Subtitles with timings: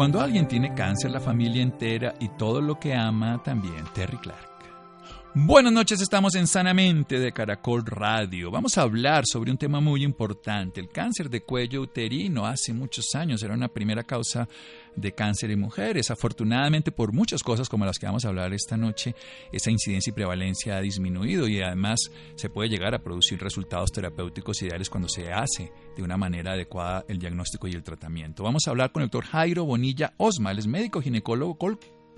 [0.00, 4.49] Cuando alguien tiene cáncer, la familia entera y todo lo que ama también, Terry Clark.
[5.32, 8.50] Buenas noches, estamos en Sanamente de Caracol Radio.
[8.50, 12.46] Vamos a hablar sobre un tema muy importante, el cáncer de cuello uterino.
[12.46, 14.48] Hace muchos años era una primera causa
[14.96, 16.10] de cáncer en mujeres.
[16.10, 19.14] Afortunadamente, por muchas cosas como las que vamos a hablar esta noche,
[19.52, 22.00] esa incidencia y prevalencia ha disminuido y además
[22.34, 27.04] se puede llegar a producir resultados terapéuticos ideales cuando se hace de una manera adecuada
[27.06, 28.42] el diagnóstico y el tratamiento.
[28.42, 31.56] Vamos a hablar con el doctor Jairo Bonilla Osma, él es médico ginecólogo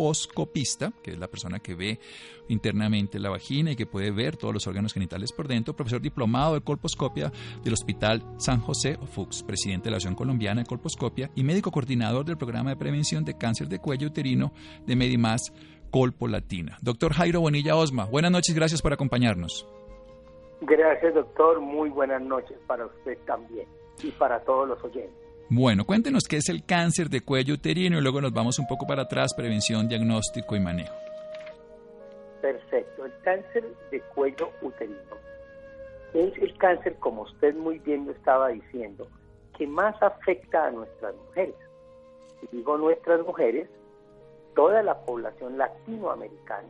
[0.02, 2.00] colposcopista, que es la persona que ve
[2.48, 6.54] internamente la vagina y que puede ver todos los órganos genitales por dentro, profesor diplomado
[6.54, 7.30] de colposcopia
[7.62, 12.24] del Hospital San José Fuchs, presidente de la Asociación Colombiana de Colposcopia y médico coordinador
[12.24, 14.52] del programa de prevención de cáncer de cuello uterino
[14.86, 15.52] de Medimás
[15.90, 16.78] Colpo Latina.
[16.82, 19.68] Doctor Jairo Bonilla Osma, buenas noches, gracias por acompañarnos.
[20.62, 21.60] Gracias, doctor.
[21.60, 23.66] Muy buenas noches para usted también
[24.02, 25.21] y para todos los oyentes.
[25.54, 28.86] Bueno, cuéntenos qué es el cáncer de cuello uterino y luego nos vamos un poco
[28.86, 30.94] para atrás, prevención, diagnóstico y manejo.
[32.40, 33.04] Perfecto.
[33.04, 34.96] El cáncer de cuello uterino
[36.14, 39.06] es el cáncer, como usted muy bien lo estaba diciendo,
[39.58, 41.54] que más afecta a nuestras mujeres.
[42.40, 43.68] Y digo nuestras mujeres,
[44.54, 46.68] toda la población latinoamericana.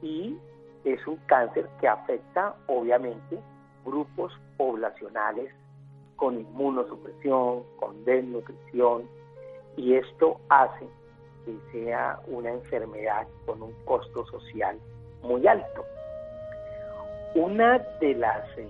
[0.00, 0.38] Y
[0.84, 3.38] es un cáncer que afecta, obviamente,
[3.84, 5.52] grupos poblacionales
[6.20, 9.08] con inmunosupresión, con desnutrición,
[9.76, 10.86] y esto hace
[11.46, 14.78] que sea una enfermedad con un costo social
[15.22, 15.82] muy alto.
[17.34, 18.68] Una de las, eh,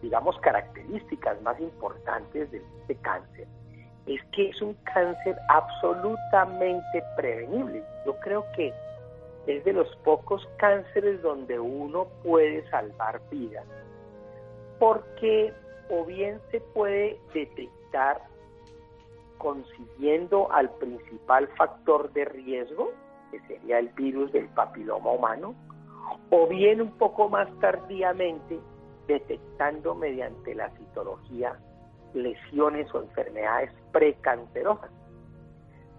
[0.00, 3.46] digamos, características más importantes de este cáncer
[4.06, 7.84] es que es un cáncer absolutamente prevenible.
[8.06, 8.72] Yo creo que
[9.46, 13.66] es de los pocos cánceres donde uno puede salvar vidas,
[14.78, 15.52] porque
[15.90, 18.22] o bien se puede detectar
[19.38, 22.92] consiguiendo al principal factor de riesgo,
[23.30, 25.54] que sería el virus del papiloma humano,
[26.30, 28.58] o bien un poco más tardíamente
[29.06, 31.58] detectando mediante la citología
[32.14, 34.90] lesiones o enfermedades precancerosas.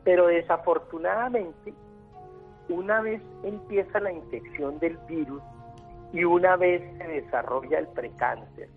[0.03, 1.73] Pero desafortunadamente,
[2.69, 5.41] una vez empieza la infección del virus
[6.13, 8.69] y una vez se desarrolla el precáncer,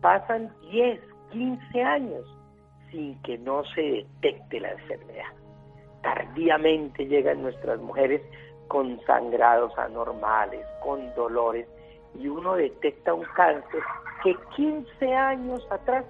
[0.00, 1.00] pasan 10,
[1.32, 2.24] 15 años
[2.90, 5.32] sin que no se detecte la enfermedad.
[6.02, 8.22] Tardíamente llegan nuestras mujeres
[8.68, 11.66] con sangrados anormales, con dolores,
[12.18, 13.82] y uno detecta un cáncer
[14.22, 16.04] que 15 años atrás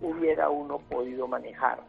[0.00, 1.80] hubiera uno podido manejar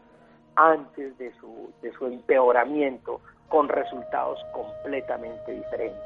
[0.56, 6.02] antes de su, de su empeoramiento con resultados completamente diferentes.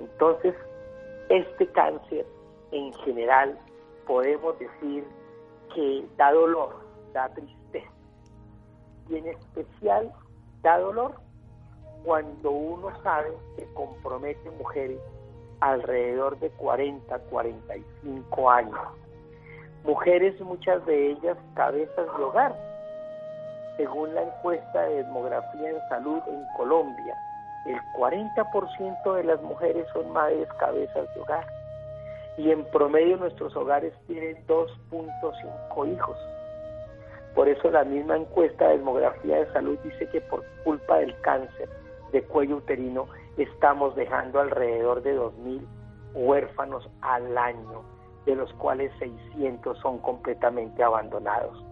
[0.00, 0.54] Entonces,
[1.28, 2.26] este cáncer
[2.72, 3.58] en general
[4.10, 5.04] podemos decir
[5.72, 6.74] que da dolor,
[7.12, 7.92] da tristeza.
[9.08, 10.12] Y en especial
[10.62, 11.14] da dolor
[12.04, 14.98] cuando uno sabe que compromete mujeres
[15.60, 18.80] alrededor de 40, 45 años.
[19.84, 22.52] Mujeres, muchas de ellas cabezas de hogar.
[23.76, 27.16] Según la encuesta de demografía en salud en Colombia,
[27.64, 31.59] el 40% de las mujeres son madres cabezas de hogar
[32.40, 36.16] y en promedio nuestros hogares tienen 2.5 hijos.
[37.34, 41.68] Por eso la misma encuesta de demografía de salud dice que por culpa del cáncer
[42.12, 45.60] de cuello uterino estamos dejando alrededor de 2.000
[46.14, 47.82] huérfanos al año,
[48.24, 51.62] de los cuales 600 son completamente abandonados,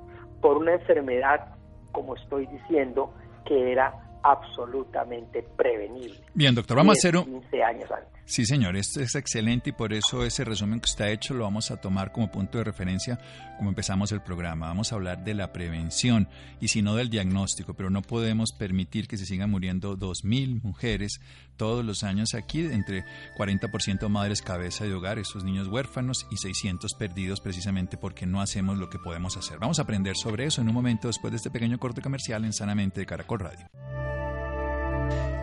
[0.42, 1.56] por una enfermedad,
[1.92, 3.10] como estoy diciendo,
[3.46, 6.20] que era absolutamente prevenible.
[6.34, 7.24] Bien, doctor, vamos a hacer un...
[7.24, 8.17] 15 años antes.
[8.28, 11.70] Sí, señor, esto es excelente y por eso ese resumen que ha hecho lo vamos
[11.70, 13.18] a tomar como punto de referencia
[13.56, 14.66] como empezamos el programa.
[14.66, 16.28] Vamos a hablar de la prevención
[16.60, 21.22] y si no del diagnóstico, pero no podemos permitir que se sigan muriendo 2.000 mujeres
[21.56, 23.06] todos los años aquí, entre
[23.38, 28.76] 40% madres cabeza de hogar, esos niños huérfanos y 600 perdidos precisamente porque no hacemos
[28.76, 29.58] lo que podemos hacer.
[29.58, 32.52] Vamos a aprender sobre eso en un momento después de este pequeño corte comercial en
[32.52, 33.66] Sanamente de Caracol Radio.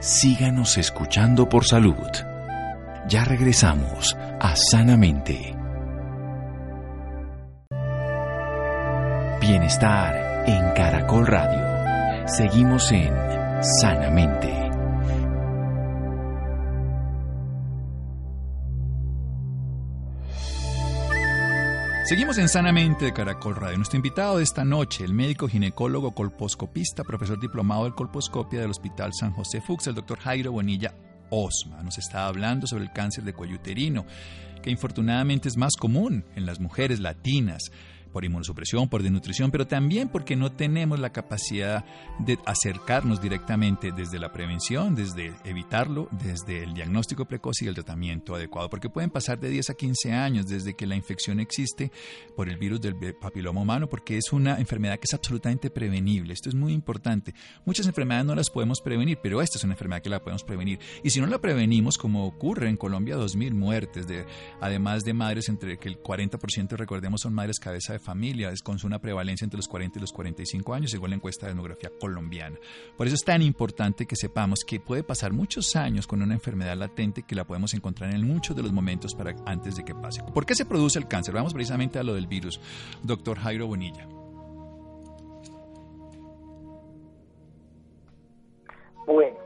[0.01, 2.34] Síganos escuchando por salud.
[3.07, 5.55] Ya regresamos a Sanamente.
[9.39, 12.27] Bienestar en Caracol Radio.
[12.27, 13.13] Seguimos en
[13.79, 14.51] Sanamente.
[22.05, 23.77] Seguimos en Sanamente de Caracol Radio.
[23.77, 29.13] Nuestro invitado de esta noche, el médico ginecólogo colposcopista, profesor diplomado de colposcopia del Hospital
[29.13, 30.95] San José Fuchs, el doctor Jairo Bonilla
[31.29, 31.81] Osma.
[31.83, 34.05] Nos está hablando sobre el cáncer de cuello uterino,
[34.61, 37.71] que infortunadamente es más común en las mujeres latinas
[38.15, 41.83] por inmunosupresión, por desnutrición, pero también porque no tenemos la capacidad
[42.17, 48.33] de acercarnos directamente desde la prevención, desde evitarlo, desde el diagnóstico precoz y el tratamiento
[48.33, 51.91] adecuado, porque pueden pasar de 10 a 15 años desde que la infección existe
[52.37, 56.31] por el virus del papiloma humano, porque es una enfermedad que es absolutamente prevenible.
[56.31, 57.35] Esto es muy importante.
[57.65, 60.79] Muchas enfermedades no las podemos prevenir, pero esta es una enfermedad que la podemos prevenir.
[61.03, 64.25] Y si no la prevenimos, como ocurre en Colombia, 2.000 muertes, de,
[64.61, 68.77] además de madres entre que el 40% recordemos son madres cabeza de familia, es con
[68.85, 72.57] una prevalencia entre los 40 y los 45 años, según la encuesta de demografía colombiana.
[72.95, 76.77] Por eso es tan importante que sepamos que puede pasar muchos años con una enfermedad
[76.77, 80.23] latente que la podemos encontrar en muchos de los momentos para antes de que pase.
[80.23, 81.33] ¿Por qué se produce el cáncer?
[81.33, 82.61] Vamos precisamente a lo del virus.
[83.03, 84.07] Doctor Jairo Bonilla.
[89.05, 89.37] Bueno,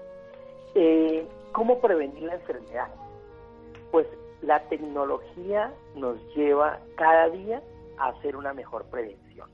[0.75, 2.89] eh, ¿cómo prevenir la enfermedad?
[3.91, 4.07] Pues
[4.41, 7.61] la tecnología nos lleva cada día
[7.99, 9.49] hacer una mejor prevención.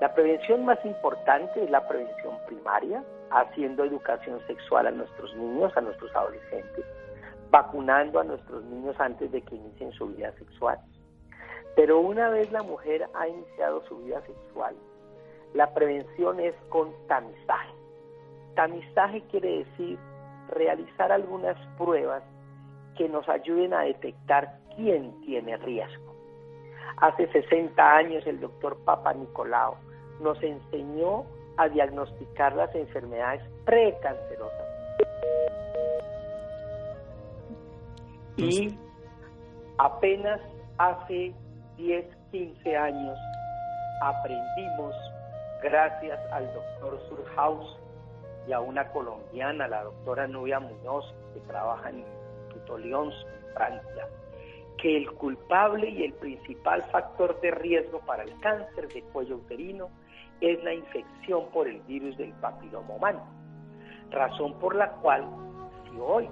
[0.00, 5.80] La prevención más importante es la prevención primaria, haciendo educación sexual a nuestros niños, a
[5.80, 6.84] nuestros adolescentes,
[7.50, 10.78] vacunando a nuestros niños antes de que inicien su vida sexual.
[11.76, 14.76] Pero una vez la mujer ha iniciado su vida sexual,
[15.54, 17.72] la prevención es con tamizaje.
[18.54, 19.98] Tamizaje quiere decir
[20.50, 22.22] realizar algunas pruebas
[22.96, 26.05] que nos ayuden a detectar quién tiene riesgo.
[26.98, 29.74] Hace 60 años el doctor Papa Nicolau
[30.20, 31.24] nos enseñó
[31.56, 34.66] a diagnosticar las enfermedades precancerosas.
[38.36, 38.78] Y
[39.78, 40.40] apenas
[40.78, 41.32] hace
[41.76, 43.18] 10, 15 años
[44.02, 44.94] aprendimos,
[45.62, 47.78] gracias al doctor Surhaus
[48.46, 52.04] y a una colombiana, la doctora Nubia Muñoz, que trabaja en
[52.50, 53.14] Tutolions,
[53.54, 54.08] Francia,
[54.78, 59.88] que el culpable y el principal factor de riesgo para el cáncer de cuello uterino
[60.40, 63.26] es la infección por el virus del papiloma humano.
[64.10, 65.24] Razón por la cual,
[65.84, 66.28] si hoy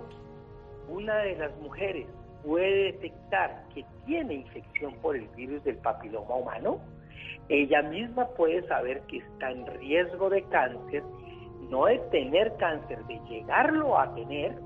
[0.88, 2.06] una de las mujeres
[2.44, 6.80] puede detectar que tiene infección por el virus del papiloma humano,
[7.48, 11.02] ella misma puede saber que está en riesgo de cáncer,
[11.70, 14.56] no de tener cáncer, de llegarlo a tener,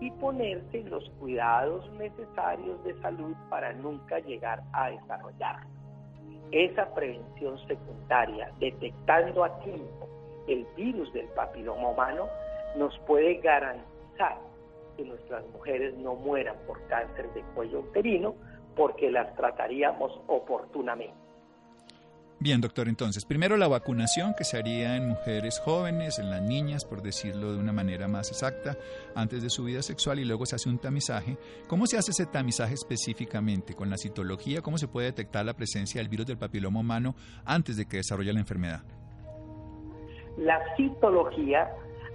[0.00, 5.60] y ponerse los cuidados necesarios de salud para nunca llegar a desarrollar.
[6.50, 10.08] Esa prevención secundaria, detectando a tiempo
[10.48, 12.28] el virus del papiloma humano,
[12.76, 14.38] nos puede garantizar
[14.96, 18.34] que nuestras mujeres no mueran por cáncer de cuello uterino
[18.74, 21.19] porque las trataríamos oportunamente.
[22.42, 26.86] Bien, doctor, entonces, primero la vacunación que se haría en mujeres jóvenes, en las niñas,
[26.86, 28.78] por decirlo de una manera más exacta,
[29.14, 31.36] antes de su vida sexual y luego se hace un tamizaje.
[31.68, 33.74] ¿Cómo se hace ese tamizaje específicamente?
[33.74, 34.62] ¿Con la citología?
[34.62, 37.14] ¿Cómo se puede detectar la presencia del virus del papiloma humano
[37.44, 38.80] antes de que desarrolle la enfermedad?
[40.38, 41.70] La citología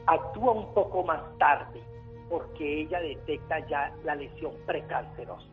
[0.07, 1.83] actúa un poco más tarde
[2.31, 5.45] porque ella detecta ya la lesión precancerosa.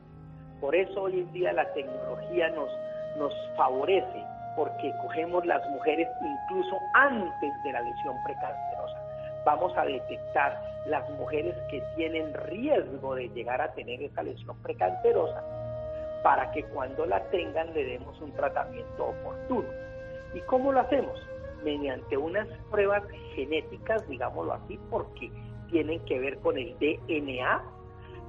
[0.62, 2.71] Por eso hoy en día la tecnología nos,
[3.19, 9.03] nos favorece porque cogemos las mujeres incluso antes de la lesión precancerosa.
[9.45, 15.43] Vamos a detectar las mujeres que tienen riesgo de llegar a tener esa lesión precancerosa
[16.23, 19.69] para que cuando la tengan le demos un tratamiento oportuno.
[20.35, 21.19] ¿Y cómo lo hacemos?
[21.65, 23.03] Mediante unas pruebas
[23.35, 25.31] genéticas, digámoslo así, porque
[25.71, 27.63] tienen que ver con el DNA.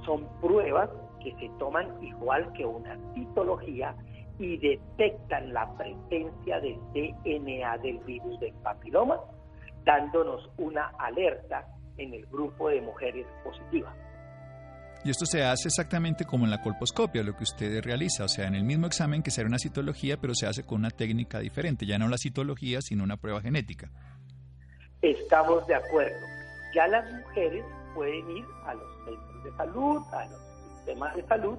[0.06, 0.90] Son pruebas
[1.24, 3.96] que se toman igual que una citología
[4.40, 9.20] y detectan la presencia del DNA del virus del papiloma,
[9.86, 13.94] dándonos una alerta en el grupo de mujeres positivas.
[15.06, 18.48] Y esto se hace exactamente como en la colposcopia, lo que usted realiza, o sea,
[18.48, 21.86] en el mismo examen que será una citología, pero se hace con una técnica diferente,
[21.86, 23.90] ya no la citología, sino una prueba genética.
[25.02, 26.16] Estamos de acuerdo.
[26.74, 30.42] Ya las mujeres pueden ir a los centros de salud, a los
[30.78, 31.58] sistemas de salud,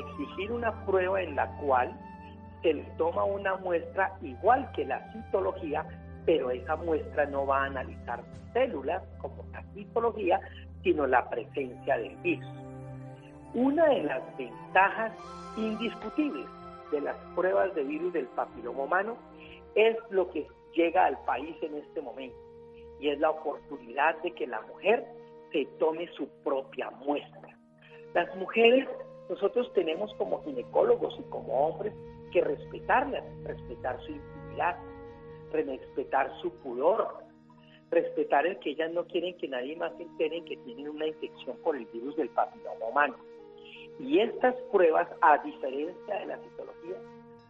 [0.00, 1.98] exigir una prueba en la cual
[2.62, 5.86] se le toma una muestra igual que la citología,
[6.24, 8.22] pero esa muestra no va a analizar
[8.52, 10.40] células como la citología,
[10.82, 12.48] sino la presencia del virus.
[13.54, 15.12] Una de las ventajas
[15.56, 16.46] indiscutibles
[16.90, 19.16] de las pruebas de virus del papiloma humano
[19.74, 22.36] es lo que llega al país en este momento
[23.00, 25.06] y es la oportunidad de que la mujer
[25.52, 27.56] se tome su propia muestra.
[28.14, 28.88] Las mujeres,
[29.28, 31.94] nosotros tenemos como ginecólogos y como hombres
[32.32, 34.76] que respetarlas, respetar su intimidad,
[35.52, 37.08] respetar su pudor,
[37.90, 41.56] respetar el que ellas no quieren que nadie más se entere que tienen una infección
[41.62, 43.16] por el virus del papiloma humano.
[43.98, 46.96] Y estas pruebas, a diferencia de la citología,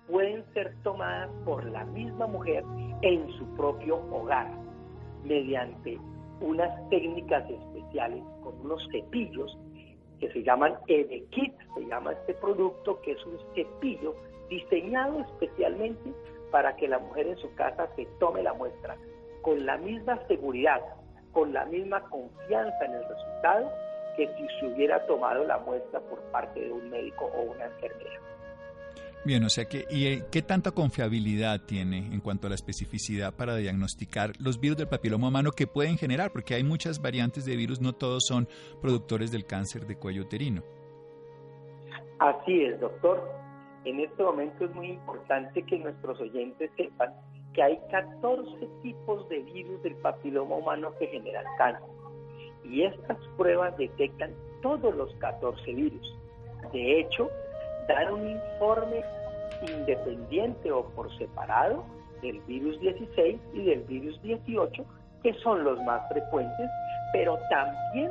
[0.07, 2.65] pueden ser tomadas por la misma mujer
[3.03, 4.49] en su propio hogar,
[5.25, 5.99] mediante
[6.41, 9.59] unas técnicas especiales con unos cepillos
[10.19, 14.15] que se llaman EDKIT, se llama este producto, que es un cepillo
[14.49, 16.13] diseñado especialmente
[16.51, 18.97] para que la mujer en su casa se tome la muestra
[19.43, 20.81] con la misma seguridad,
[21.33, 23.71] con la misma confianza en el resultado
[24.17, 28.21] que si se hubiera tomado la muestra por parte de un médico o una enfermera.
[29.27, 33.35] Bien, o sea que, ¿y eh, qué tanta confiabilidad tiene en cuanto a la especificidad
[33.35, 36.31] para diagnosticar los virus del papiloma humano que pueden generar?
[36.31, 38.47] Porque hay muchas variantes de virus, no todos son
[38.81, 40.63] productores del cáncer de cuello uterino.
[42.21, 43.21] Así es, doctor.
[43.85, 47.13] En este momento es muy importante que nuestros oyentes sepan
[47.53, 48.49] que hay 14
[48.85, 51.83] tipos de virus del papiloma humano que generan cáncer.
[52.63, 54.31] Y estas pruebas detectan
[54.63, 56.17] todos los 14 virus.
[56.73, 57.29] De hecho,
[57.89, 59.03] dar un informe
[59.63, 61.85] independiente o por separado
[62.23, 64.85] del virus 16 y del virus 18,
[65.23, 66.71] que son los más frecuentes,
[67.13, 68.11] pero también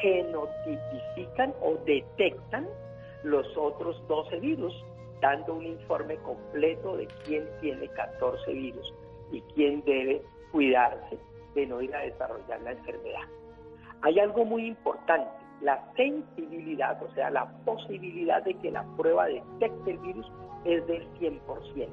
[0.00, 2.66] genotipifican o detectan
[3.24, 4.74] los otros 12 virus,
[5.20, 8.94] dando un informe completo de quién tiene 14 virus
[9.32, 10.22] y quién debe
[10.52, 11.18] cuidarse
[11.54, 13.22] de no ir a desarrollar la enfermedad.
[14.02, 19.90] Hay algo muy importante la sensibilidad, o sea, la posibilidad de que la prueba detecte
[19.90, 20.30] el virus
[20.64, 21.88] es del 100%.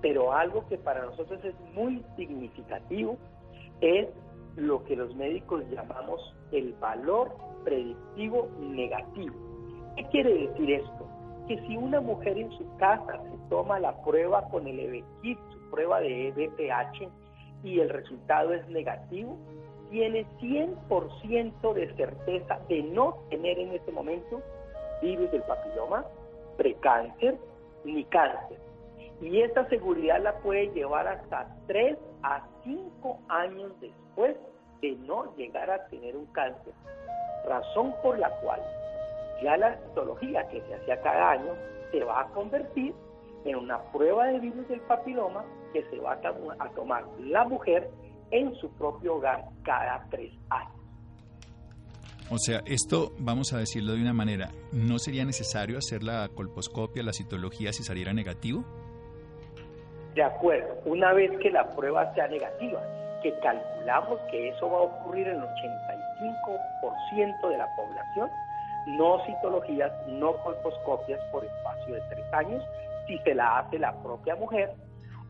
[0.00, 3.16] Pero algo que para nosotros es muy significativo
[3.80, 4.08] es
[4.56, 9.34] lo que los médicos llamamos el valor predictivo negativo.
[9.96, 11.08] ¿Qué quiere decir esto?
[11.48, 15.70] Que si una mujer en su casa se toma la prueba con el EBKIT, su
[15.70, 17.08] prueba de EBPH,
[17.64, 19.36] y el resultado es negativo,
[19.92, 24.40] tiene 100% de certeza de no tener en este momento
[25.02, 26.06] virus del papiloma,
[26.56, 27.36] precáncer
[27.84, 28.58] ni cáncer.
[29.20, 34.34] Y esta seguridad la puede llevar hasta 3 a 5 años después
[34.80, 36.72] de no llegar a tener un cáncer.
[37.46, 38.62] Razón por la cual
[39.42, 41.52] ya la citología que se hacía cada año
[41.90, 42.94] se va a convertir
[43.44, 45.44] en una prueba de virus del papiloma
[45.74, 47.90] que se va a, a tomar la mujer
[48.32, 50.72] en su propio hogar cada tres años.
[52.30, 57.02] O sea, esto, vamos a decirlo de una manera, ¿no sería necesario hacer la colposcopia,
[57.02, 58.64] la citología si saliera negativo?
[60.14, 62.82] De acuerdo, una vez que la prueba sea negativa,
[63.22, 68.30] que calculamos que eso va a ocurrir en el 85% de la población,
[68.86, 72.64] no citologías, no colposcopias por espacio de tres años,
[73.06, 74.72] si se la hace la propia mujer,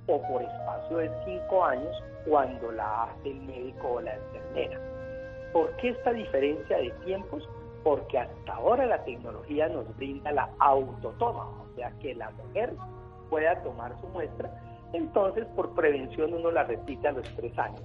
[0.07, 4.81] o por espacio de cinco años cuando la hace el médico o la enfermera.
[5.53, 7.49] ¿Por qué esta diferencia de tiempos?
[7.85, 12.75] Porque hasta ahora la tecnología nos brinda la autotoma, o sea que la mujer
[13.29, 14.51] pueda tomar su muestra,
[14.93, 17.83] entonces por prevención uno la repite a los tres años.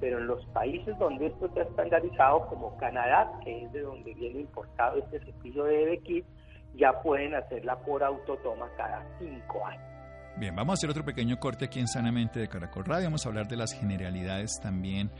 [0.00, 4.40] Pero en los países donde esto está estandarizado, como Canadá, que es de donde viene
[4.40, 6.24] importado este cepillo de BKit,
[6.74, 9.89] ya pueden hacerla por autotoma cada cinco años.
[10.40, 13.08] Bien, vamos a hacer otro pequeño corte aquí en Sanamente de Caracol Radio.
[13.08, 15.10] Vamos a hablar de las generalidades también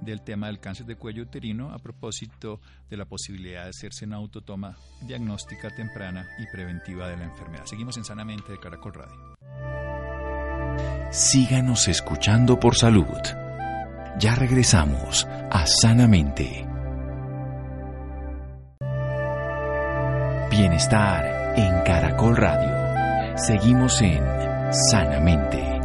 [0.00, 4.18] del tema del cáncer de cuello uterino a propósito de la posibilidad de hacerse una
[4.18, 7.64] autotoma diagnóstica temprana y preventiva de la enfermedad.
[7.64, 9.36] Seguimos en Sanamente de Caracol Radio.
[11.10, 13.18] Síganos escuchando por salud.
[14.20, 16.64] Ya regresamos a Sanamente.
[20.52, 23.36] Bienestar en Caracol Radio.
[23.36, 25.78] Seguimos en sanamente.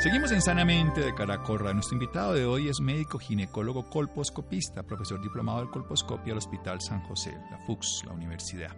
[0.00, 1.72] Seguimos en Sanamente de Caracorra.
[1.72, 7.00] Nuestro invitado de hoy es médico ginecólogo colposcopista, profesor diplomado del colposcopio al Hospital San
[7.02, 8.70] José, la FUX, la universidad.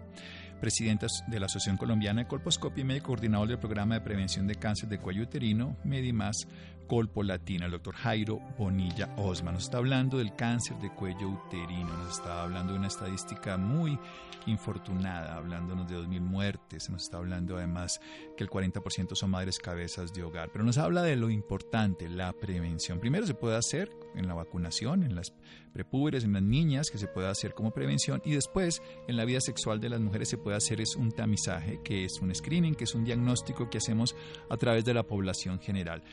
[0.61, 4.55] Presidenta de la Asociación Colombiana de Colposcopia y médico coordinador del programa de prevención de
[4.55, 6.47] cáncer de cuello uterino, Medimás
[6.87, 9.51] Colpo Latina, el doctor Jairo Bonilla Osma.
[9.51, 13.99] Nos está hablando del cáncer de cuello uterino, nos está hablando de una estadística muy
[14.47, 17.99] infortunada, hablándonos de 2.000 muertes, nos está hablando además
[18.37, 22.31] que el 40% son madres cabezas de hogar, pero nos habla de lo importante, la
[22.31, 22.99] prevención.
[22.99, 25.33] Primero se puede hacer en la vacunación, en las
[25.73, 29.41] prepúberes, en las niñas, que se puede hacer como prevención, y después en la vida
[29.41, 32.85] sexual de las mujeres se puede hacer es un tamizaje, que es un screening, que
[32.85, 34.15] es un diagnóstico que hacemos
[34.49, 36.03] a través de la población general.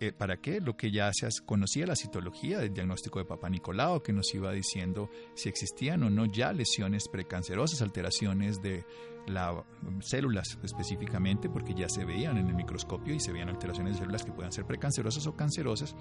[0.00, 0.60] Eh, ¿Para qué?
[0.60, 4.52] Lo que ya se conocía la citología del diagnóstico de Papa Nicolau, que nos iba
[4.52, 8.84] diciendo si existían o no ya lesiones precancerosas, alteraciones de
[9.26, 9.64] las
[10.00, 14.24] células específicamente, porque ya se veían en el microscopio y se veían alteraciones de células
[14.24, 15.94] que puedan ser precancerosas o cancerosas,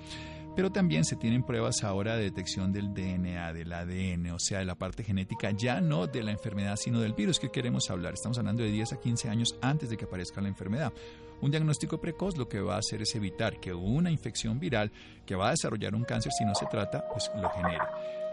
[0.55, 4.65] pero también se tienen pruebas ahora de detección del DNA, del ADN, o sea, de
[4.65, 8.13] la parte genética, ya no de la enfermedad, sino del virus que queremos hablar.
[8.13, 10.93] Estamos hablando de 10 a 15 años antes de que aparezca la enfermedad.
[11.43, 14.93] Un diagnóstico precoz lo que va a hacer es evitar que una infección viral
[15.25, 17.83] que va a desarrollar un cáncer, si no se trata, pues lo genere.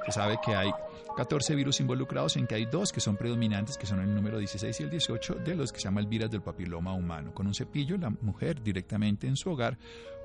[0.06, 0.70] Se sabe que hay
[1.16, 4.78] 14 virus involucrados, en que hay dos que son predominantes, que son el número 16
[4.78, 7.34] y el 18, de los que se llama el virus del papiloma humano.
[7.34, 9.76] Con un cepillo, la mujer directamente en su hogar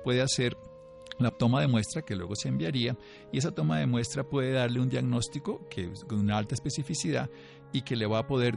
[0.04, 0.56] puede hacer
[1.18, 2.96] la toma de muestra que luego se enviaría
[3.32, 7.30] y esa toma de muestra puede darle un diagnóstico que con una alta especificidad
[7.72, 8.56] y que le va a poder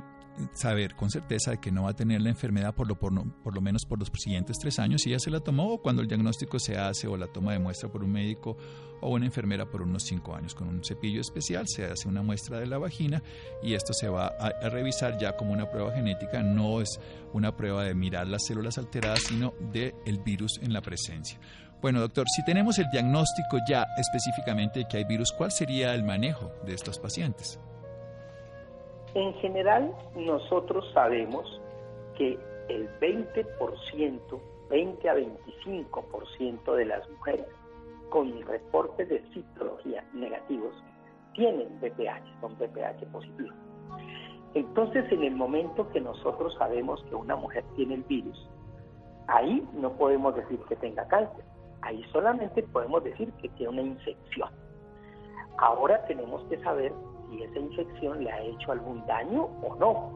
[0.54, 3.54] saber con certeza de que no va a tener la enfermedad por lo, por, por
[3.54, 6.08] lo menos por los siguientes tres años si ya se la tomó o cuando el
[6.08, 8.58] diagnóstico se hace o la toma de muestra por un médico
[9.02, 10.56] o una enfermera por unos cinco años.
[10.56, 13.22] Con un cepillo especial se hace una muestra de la vagina
[13.64, 17.00] y esto se va a, revisar ya como una prueba genética, no es
[17.34, 21.40] una prueba de mirar las células alteradas, sino del el virus en la presencia.
[21.82, 26.04] Bueno, doctor, si tenemos el diagnóstico ya específicamente de que hay virus, ¿cuál sería el
[26.04, 27.58] manejo de estos pacientes?
[29.16, 31.60] En general, nosotros sabemos
[32.16, 32.38] que
[32.68, 34.40] el 20%,
[34.70, 37.48] 20 a 25% de las mujeres
[38.10, 40.74] con reportes de citología negativos
[41.34, 43.56] tienen BPH, son BPH positivos.
[44.54, 48.50] Entonces, en el momento que nosotros sabemos que una mujer tiene el virus,
[49.28, 51.46] ahí no podemos decir que tenga cáncer,
[51.82, 54.50] ahí solamente podemos decir que tiene una infección.
[55.58, 56.92] Ahora tenemos que saber
[57.30, 60.14] si esa infección le ha hecho algún daño o no.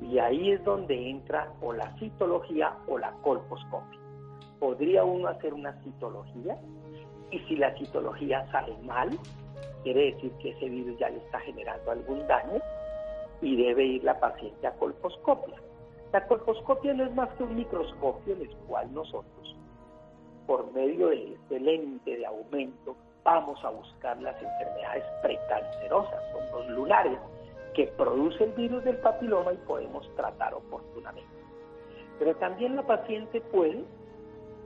[0.00, 4.00] Y ahí es donde entra o la citología o la colposcopia.
[4.58, 6.58] Podría uno hacer una citología
[7.30, 9.10] y si la citología sale mal,
[9.82, 12.60] quiere decir que ese virus ya le está generando algún daño
[13.40, 15.56] y debe ir la paciente a colposcopia.
[16.12, 19.56] La colposcopia no es más que un microscopio en el cual nosotros,
[20.46, 22.83] por medio de este lente de aumento,
[23.24, 27.18] vamos a buscar las enfermedades precancerosas, son los lunares,
[27.74, 31.28] que produce el virus del papiloma y podemos tratar oportunamente.
[32.18, 33.84] Pero también la paciente puede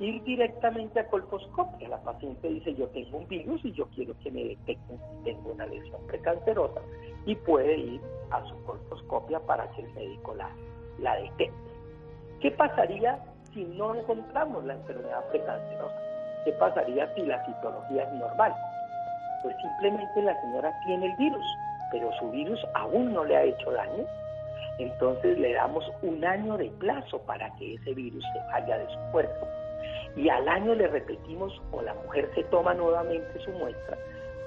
[0.00, 1.88] ir directamente a colposcopia.
[1.88, 5.52] La paciente dice, yo tengo un virus y yo quiero que me detecten si tengo
[5.52, 6.80] una lesión precancerosa
[7.24, 10.50] y puede ir a su colposcopia para que el médico la,
[10.98, 11.54] la detecte.
[12.40, 16.17] ¿Qué pasaría si no encontramos la enfermedad precancerosa?
[16.44, 18.55] ¿Qué pasaría si la citología es normal?
[19.42, 21.46] Pues simplemente la señora tiene el virus,
[21.90, 24.05] pero su virus aún no le ha hecho daño.
[24.79, 28.98] Entonces le damos un año de plazo para que ese virus se vaya de su
[29.12, 29.46] cuerpo.
[30.16, 33.96] Y al año le repetimos o la mujer se toma nuevamente su muestra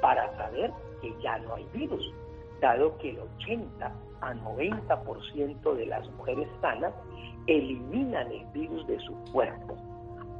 [0.01, 2.13] para saber que ya no hay virus,
[2.59, 6.93] dado que el 80 a 90% de las mujeres sanas
[7.47, 9.77] eliminan el virus de su cuerpo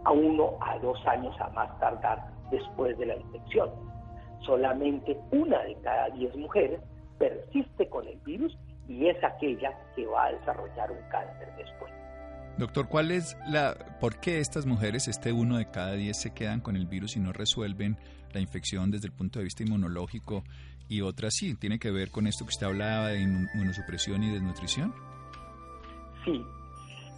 [0.03, 3.69] a uno a dos años a más tardar después de la infección.
[4.45, 6.81] Solamente una de cada diez mujeres
[7.17, 11.91] persiste con el virus y es aquella que va a desarrollar un cáncer después.
[12.57, 16.59] Doctor, ¿cuál es la, por qué estas mujeres, este uno de cada diez, se quedan
[16.59, 17.97] con el virus y no resuelven
[18.33, 20.43] la infección desde el punto de vista inmunológico
[20.89, 21.55] y otras sí?
[21.55, 24.93] ¿Tiene que ver con esto que usted hablaba de inmunosupresión y desnutrición?
[26.25, 26.43] Sí,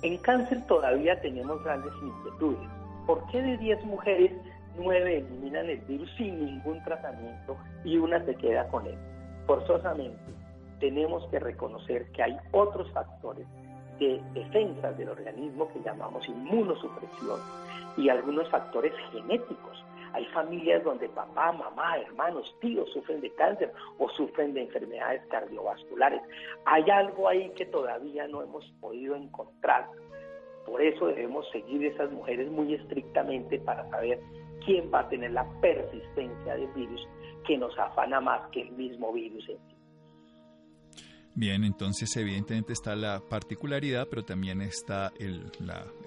[0.03, 2.69] en cáncer todavía tenemos grandes inquietudes.
[3.07, 4.31] ¿Por qué de 10 mujeres,
[4.77, 8.97] 9 eliminan el virus sin ningún tratamiento y una se queda con él?
[9.47, 10.19] Forzosamente,
[10.79, 13.47] tenemos que reconocer que hay otros factores
[13.99, 17.39] de defensa del organismo que llamamos inmunosupresión
[17.95, 19.83] y algunos factores genéticos
[20.13, 26.21] hay familias donde papá, mamá, hermanos, tíos sufren de cáncer o sufren de enfermedades cardiovasculares.
[26.65, 29.89] Hay algo ahí que todavía no hemos podido encontrar.
[30.67, 34.19] Por eso debemos seguir esas mujeres muy estrictamente para saber
[34.63, 37.08] quién va a tener la persistencia del virus
[37.45, 39.72] que nos afana más que el mismo virus en sí.
[41.36, 45.52] Bien, entonces evidentemente está la particularidad, pero también está el,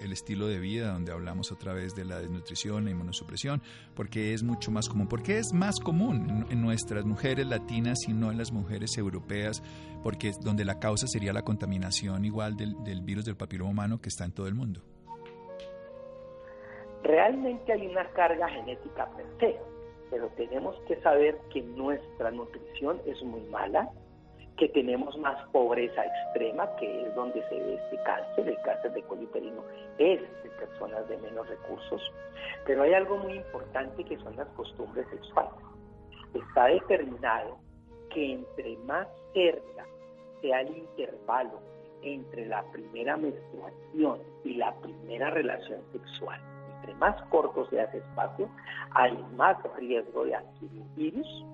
[0.09, 3.61] estilo de vida, donde hablamos otra vez de la desnutrición, la inmunosupresión,
[3.93, 5.09] porque es mucho más común.
[5.09, 9.61] ¿Por qué es más común en, nuestras mujeres latinas y no en las mujeres europeas?
[10.01, 14.23] Porque donde la causa sería la contaminación igual del, virus del papiloma humano que está
[14.23, 14.79] en todo el mundo.
[17.03, 19.25] Realmente hay una carga genética per
[20.09, 23.91] pero tenemos que saber que nuestra nutrición es muy mala,
[24.57, 29.03] que tenemos más pobreza extrema, que es donde se ve este cáncer, el cáncer de
[29.03, 29.27] cuello
[29.99, 32.01] es de personas de menos recursos,
[32.65, 35.53] pero hay algo muy importante que son las costumbres sexuales.
[36.33, 37.57] Está determinado
[38.09, 39.85] que entre más cerca
[40.41, 41.59] sea el intervalo
[42.01, 46.39] entre la primera menstruación y la primera relación sexual,
[46.77, 48.49] entre más corto sea ese espacio,
[48.91, 51.45] hay más riesgo de adquirir virus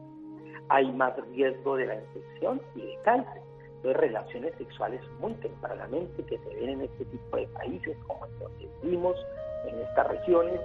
[0.70, 3.42] hay más riesgo de la infección y de cáncer.
[3.76, 8.40] Entonces, relaciones sexuales muy tempranamente que se ven en este tipo de países, como en
[8.40, 9.16] donde vivimos,
[9.68, 10.60] en estas regiones,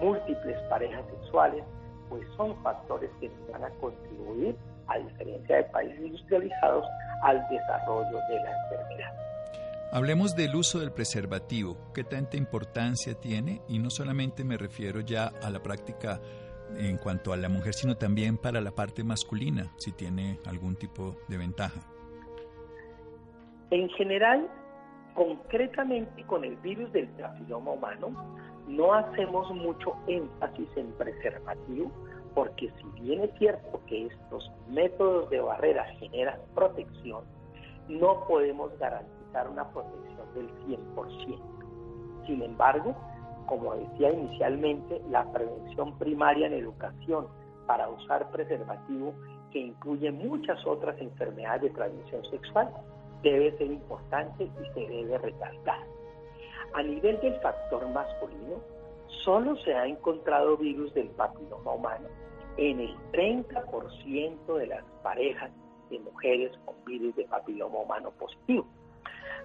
[0.00, 1.64] múltiples parejas sexuales,
[2.08, 4.56] pues son factores que van a contribuir,
[4.88, 6.84] a diferencia de países industrializados,
[7.22, 9.12] al desarrollo de la enfermedad.
[9.92, 11.76] Hablemos del uso del preservativo.
[11.92, 13.60] ¿Qué tanta importancia tiene?
[13.68, 16.18] Y no solamente me refiero ya a la práctica
[16.78, 21.16] en cuanto a la mujer, sino también para la parte masculina, si tiene algún tipo
[21.28, 21.80] de ventaja.
[23.70, 24.48] En general,
[25.14, 28.10] concretamente con el virus del papiloma humano,
[28.68, 31.90] no hacemos mucho énfasis en preservativo,
[32.34, 37.24] porque si bien es cierto que estos métodos de barrera generan protección,
[37.88, 42.26] no podemos garantizar una protección del 100%.
[42.26, 42.96] Sin embargo,
[43.46, 47.26] como decía inicialmente, la prevención primaria en educación
[47.66, 49.14] para usar preservativo,
[49.50, 52.70] que incluye muchas otras enfermedades de transmisión sexual,
[53.22, 55.80] debe ser importante y se debe recalcar.
[56.74, 58.60] A nivel del factor masculino,
[59.24, 62.08] solo se ha encontrado virus del papiloma humano
[62.56, 65.50] en el 30% de las parejas
[65.90, 68.66] de mujeres con virus de papiloma humano positivo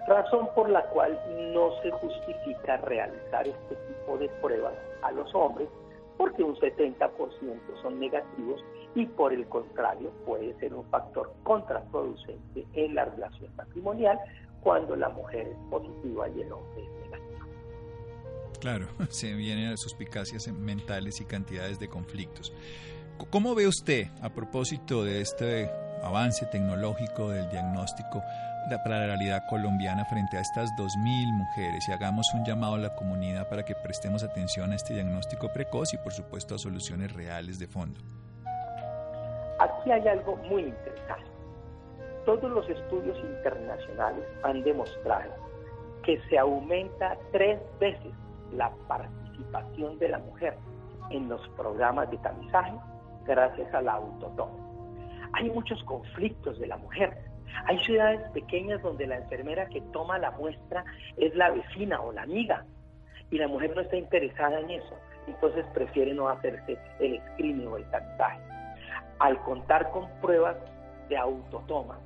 [0.06, 1.18] razón por la cual
[1.52, 5.68] no se justifica realizar este tipo de pruebas a los hombres
[6.16, 7.10] porque un 70%
[7.80, 8.60] son negativos
[8.94, 14.18] y por el contrario puede ser un factor contraproducente en la relación matrimonial
[14.60, 17.46] cuando la mujer es positiva y el hombre es negativo.
[18.60, 22.52] Claro, se vienen suspicacias mentales y cantidades de conflictos.
[23.30, 25.70] ¿Cómo ve usted, a propósito de este
[26.02, 28.22] avance tecnológico del diagnóstico,
[28.84, 32.94] para la realidad colombiana frente a estas 2.000 mujeres y hagamos un llamado a la
[32.94, 37.58] comunidad para que prestemos atención a este diagnóstico precoz y por supuesto a soluciones reales
[37.58, 38.00] de fondo.
[39.58, 41.30] Aquí hay algo muy interesante.
[42.24, 45.32] Todos los estudios internacionales han demostrado
[46.04, 48.12] que se aumenta tres veces
[48.52, 50.56] la participación de la mujer
[51.10, 52.74] en los programas de tamizaje
[53.26, 54.52] gracias a la autotoma.
[55.32, 57.28] Hay muchos conflictos de la mujer
[57.66, 60.84] hay ciudades pequeñas donde la enfermera que toma la muestra
[61.16, 62.64] es la vecina o la amiga
[63.30, 67.76] y la mujer no está interesada en eso, entonces prefiere no hacerse el screening o
[67.76, 68.40] el tatuaje.
[69.18, 70.56] Al contar con pruebas
[71.08, 71.98] de autotoma,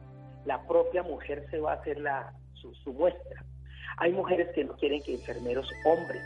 [0.45, 3.45] la propia mujer se va a hacer la, su muestra.
[3.99, 6.23] Hay mujeres que no quieren que enfermeros hombres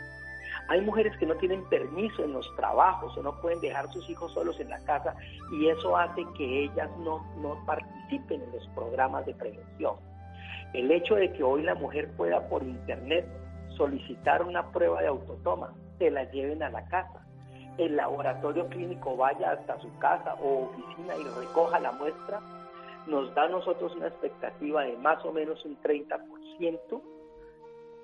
[0.69, 4.33] hay mujeres que no tienen permiso en los trabajos o no pueden dejar sus hijos
[4.33, 5.15] solos en la casa
[5.51, 9.95] y eso hace que ellas no, no participen en los programas de prevención.
[10.73, 13.25] El hecho de que hoy la mujer pueda por internet
[13.77, 17.25] solicitar una prueba de autotoma, se la lleven a la casa,
[17.77, 22.41] el laboratorio clínico vaya hasta su casa o oficina y recoja la muestra,
[23.05, 27.01] nos da a nosotros una expectativa de más o menos un 30%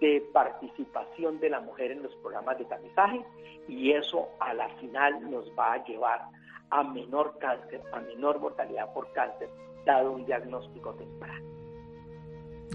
[0.04, 3.24] de participación de la mujer en los programas de tamizaje
[3.70, 6.20] y eso a la final nos va a llevar
[6.72, 9.50] a menor cáncer, a menor mortalidad por cáncer,
[9.86, 11.48] dado un diagnóstico temprano.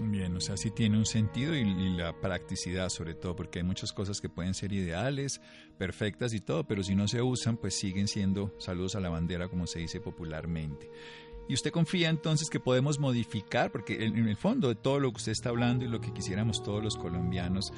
[0.01, 3.65] Bien, o sea, sí tiene un sentido y, y, la practicidad sobre todo, porque hay
[3.65, 5.39] muchas cosas que pueden ser ideales,
[5.77, 9.49] perfectas y todo, pero si no se usan, pues siguen siendo saludos a la bandera,
[9.49, 10.89] como se dice popularmente.
[11.49, 15.17] Y usted confía entonces que podemos modificar, porque en el fondo de todo lo que
[15.17, 17.73] usted está hablando y lo que quisiéramos todos los colombianos,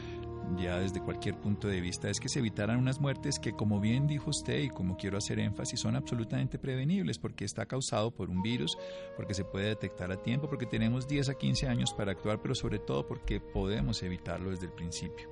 [0.58, 4.08] ya desde cualquier punto de vista, es que se evitaran unas muertes que, como bien
[4.08, 8.42] dijo usted y como quiero hacer énfasis, son absolutamente prevenibles, porque está causado por un
[8.42, 8.78] virus,
[9.16, 12.54] porque se puede detectar a tiempo, porque tenemos 10 a 15 años para actuar, pero
[12.54, 15.30] sobre todo porque podemos evitarlo desde el principio.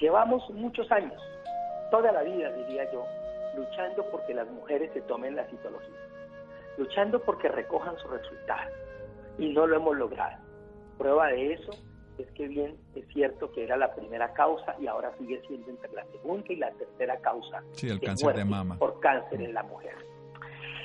[0.00, 1.22] Llevamos muchos años,
[1.92, 3.04] toda la vida diría yo,
[3.56, 5.96] luchando porque las mujeres se tomen la citología.
[6.78, 8.70] luchando porque recojan su resultado.
[9.38, 10.36] Y no lo hemos logrado.
[10.98, 11.72] Prueba de eso
[12.18, 15.90] es que bien es cierto que era la primera causa y ahora sigue siendo entre
[15.92, 18.78] la segunda y la tercera causa sí, el cáncer de mama.
[18.78, 19.94] por cáncer en la mujer.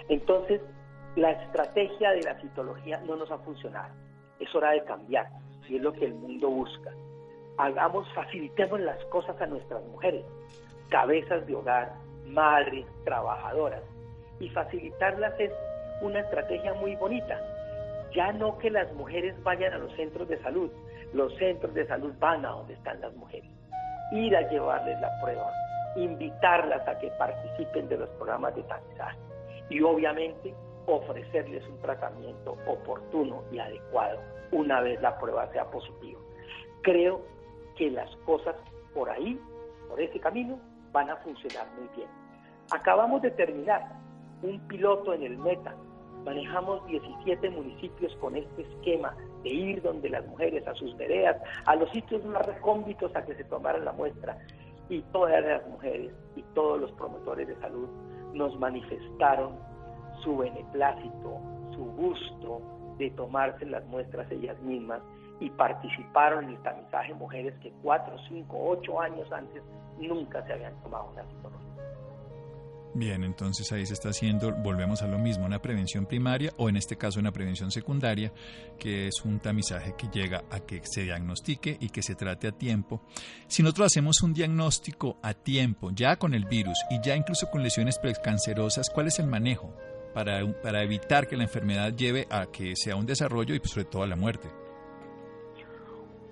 [0.10, 0.62] Entonces,
[1.16, 3.94] la estrategia de la citología no nos ha funcionado.
[4.40, 5.28] Es hora de cambiar,
[5.68, 6.92] si es lo que el mundo busca.
[7.58, 10.26] Hagamos, facilitemos las cosas a nuestras mujeres,
[10.90, 11.94] cabezas de hogar,
[12.26, 13.82] madres, trabajadoras.
[14.40, 15.52] Y facilitarlas es
[16.02, 17.40] una estrategia muy bonita.
[18.14, 20.70] Ya no que las mujeres vayan a los centros de salud,
[21.14, 23.50] los centros de salud van a donde están las mujeres.
[24.12, 25.50] Ir a llevarles la prueba,
[25.96, 29.18] invitarlas a que participen de los programas de tamizaje
[29.70, 30.54] y obviamente
[30.86, 34.20] ofrecerles un tratamiento oportuno y adecuado
[34.52, 36.20] una vez la prueba sea positiva.
[36.82, 37.22] Creo
[37.78, 38.56] que las cosas
[38.94, 39.40] por ahí,
[39.88, 40.60] por ese camino,
[40.92, 42.10] van a funcionar muy bien.
[42.72, 43.88] Acabamos de terminar
[44.44, 45.76] un piloto en el Meta.
[46.26, 51.76] Manejamos 17 municipios con este esquema de ir donde las mujeres, a sus veredas, a
[51.76, 54.38] los sitios más recómbitos a que se tomaran la muestra.
[54.90, 57.88] Y todas las mujeres y todos los promotores de salud
[58.34, 59.56] nos manifestaron
[60.24, 61.40] su beneplácito,
[61.74, 62.62] su gusto
[62.98, 65.02] de tomarse las muestras ellas mismas
[65.42, 69.64] y participaron en el tamizaje mujeres que cuatro, cinco, ocho años antes
[70.00, 71.72] nunca se habían tomado una citología.
[72.94, 76.76] Bien, entonces ahí se está haciendo, volvemos a lo mismo, una prevención primaria o en
[76.76, 78.34] este caso una prevención secundaria,
[78.78, 82.52] que es un tamizaje que llega a que se diagnostique y que se trate a
[82.52, 83.02] tiempo.
[83.48, 87.64] Si nosotros hacemos un diagnóstico a tiempo, ya con el virus y ya incluso con
[87.64, 89.74] lesiones precancerosas, ¿cuál es el manejo
[90.14, 93.86] para, para evitar que la enfermedad lleve a que sea un desarrollo y pues, sobre
[93.86, 94.50] todo a la muerte?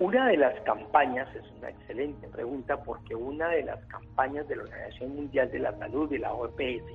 [0.00, 4.62] Una de las campañas, es una excelente pregunta, porque una de las campañas de la
[4.62, 6.86] Organización Mundial de la Salud, de la OPS,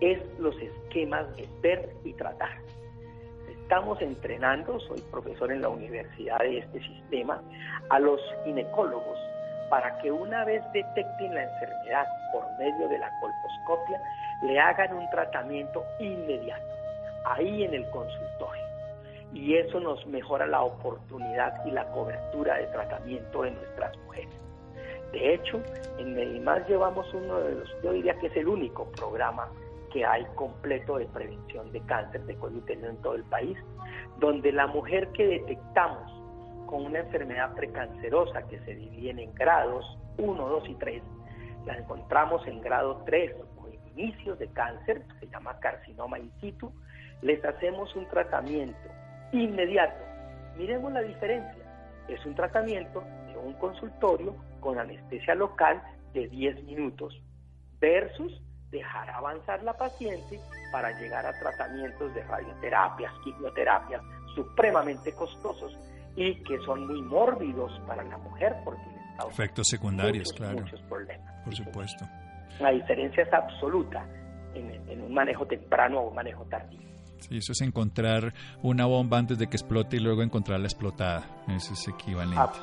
[0.00, 2.48] es los esquemas de ver y tratar.
[3.46, 7.42] Estamos entrenando, soy profesor en la universidad de este sistema,
[7.90, 9.18] a los ginecólogos
[9.68, 14.00] para que una vez detecten la enfermedad por medio de la colposcopia,
[14.44, 16.64] le hagan un tratamiento inmediato,
[17.26, 18.69] ahí en el consultorio
[19.32, 24.34] y eso nos mejora la oportunidad y la cobertura de tratamiento de nuestras mujeres.
[25.12, 25.60] De hecho,
[25.98, 29.48] en Medimás llevamos uno de los, yo diría que es el único programa
[29.92, 33.58] que hay completo de prevención de cáncer de cuello uterino en todo el país,
[34.18, 36.12] donde la mujer que detectamos
[36.66, 41.02] con una enfermedad precancerosa que se divide en grados 1, 2 y 3,
[41.66, 46.72] la encontramos en grado 3 o en inicios de cáncer, se llama carcinoma in situ,
[47.22, 48.78] les hacemos un tratamiento
[49.32, 50.04] inmediato.
[50.56, 51.62] Miremos la diferencia.
[52.08, 57.20] Es un tratamiento de un consultorio con anestesia local de 10 minutos
[57.80, 60.40] versus dejar avanzar la paciente
[60.72, 64.02] para llegar a tratamientos de radioterapias, quimioterapias
[64.34, 65.76] supremamente costosos
[66.14, 70.60] y que son muy mórbidos para la mujer porque les causan efectos secundarios, claro.
[70.60, 71.44] Muchos problemas.
[71.44, 72.04] Por supuesto.
[72.60, 74.04] La diferencia es absoluta
[74.54, 76.89] en, en un manejo temprano o un manejo tardío.
[77.20, 81.44] Sí, eso es encontrar una bomba antes de que explote y luego encontrarla explotada.
[81.48, 82.58] Eso es equivalente.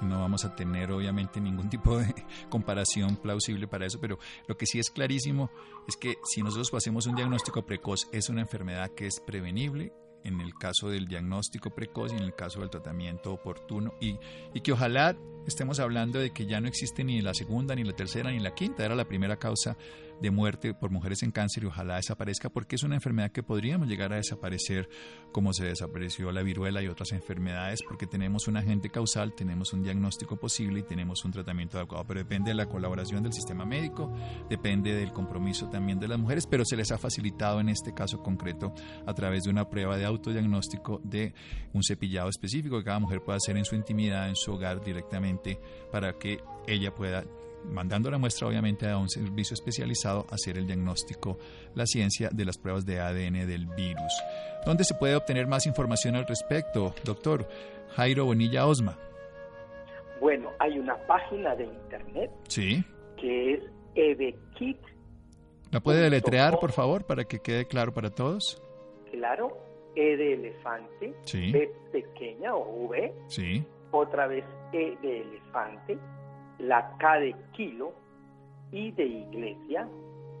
[0.00, 2.14] No vamos a tener obviamente ningún tipo de
[2.50, 5.50] comparación plausible para eso, pero lo que sí es clarísimo
[5.88, 9.92] es que si nosotros hacemos un diagnóstico precoz es una enfermedad que es prevenible
[10.24, 14.18] en el caso del diagnóstico precoz y en el caso del tratamiento oportuno y,
[14.54, 17.92] y que ojalá estemos hablando de que ya no existe ni la segunda, ni la
[17.92, 19.76] tercera, ni la quinta, era la primera causa
[20.20, 23.88] de muerte por mujeres en cáncer y ojalá desaparezca porque es una enfermedad que podríamos
[23.88, 24.88] llegar a desaparecer
[25.32, 29.82] como se desapareció la viruela y otras enfermedades porque tenemos un agente causal, tenemos un
[29.82, 34.12] diagnóstico posible y tenemos un tratamiento adecuado, pero depende de la colaboración del sistema médico,
[34.48, 38.22] depende del compromiso también de las mujeres, pero se les ha facilitado en este caso
[38.22, 38.72] concreto
[39.06, 41.34] a través de una prueba de autodiagnóstico de
[41.72, 45.58] un cepillado específico que cada mujer pueda hacer en su intimidad, en su hogar directamente
[45.90, 47.24] para que ella pueda
[47.64, 51.38] mandando la muestra obviamente a un servicio especializado a hacer el diagnóstico,
[51.74, 54.12] la ciencia de las pruebas de ADN del virus.
[54.64, 57.48] ¿Dónde se puede obtener más información al respecto, doctor
[57.96, 58.98] Jairo Bonilla Osma?
[60.20, 62.84] Bueno, hay una página de internet sí.
[63.20, 63.60] que es
[63.94, 64.78] evekit.
[65.70, 68.62] ¿La puede deletrear, por favor, para que quede claro para todos?
[69.10, 69.58] Claro,
[69.96, 71.52] E de elefante, sí.
[71.52, 73.64] B pequeña o V, sí.
[73.90, 75.98] otra vez E de elefante,
[76.68, 77.92] la K de kilo,
[78.72, 79.86] I de iglesia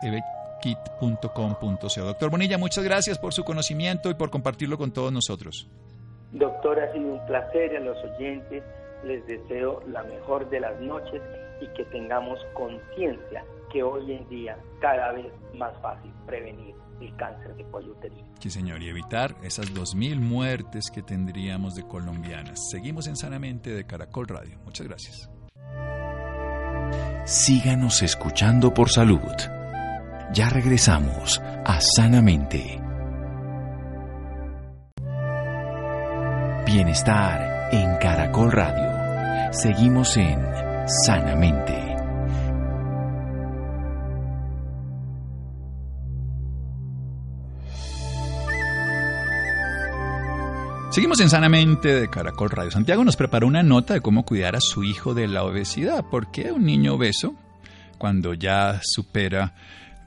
[0.64, 2.06] evkit.com.co.
[2.06, 5.68] Doctor Bonilla, muchas gracias por su conocimiento y por compartirlo con todos nosotros.
[6.32, 8.64] Doctor, ha sido un placer a los oyentes.
[9.04, 11.22] Les deseo la mejor de las noches
[11.62, 17.56] y que tengamos conciencia que hoy en día cada vez más fácil prevenir el cáncer
[17.56, 18.28] de cuello uterino.
[18.40, 22.60] Sí, señor, y evitar esas 2.000 muertes que tendríamos de colombianas.
[22.72, 24.58] Seguimos en Sanamente de Caracol Radio.
[24.66, 25.30] Muchas gracias.
[27.26, 29.20] Síganos escuchando por salud.
[30.34, 32.82] Ya regresamos a Sanamente.
[36.66, 39.52] Bienestar en Caracol Radio.
[39.52, 41.96] Seguimos en Sanamente.
[50.90, 52.72] Seguimos en Sanamente de Caracol Radio.
[52.72, 56.06] Santiago nos preparó una nota de cómo cuidar a su hijo de la obesidad.
[56.10, 57.36] ¿Por qué un niño obeso,
[58.00, 59.54] cuando ya supera